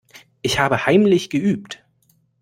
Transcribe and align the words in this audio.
Ich 0.41 0.57
habe 0.57 0.87
heimlich 0.87 1.29
geübt. 1.29 1.85